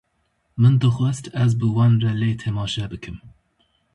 [0.61, 3.17] Min dixwest ez bi wan re lê temaşe bikim.